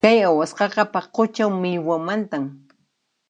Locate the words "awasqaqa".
0.29-0.83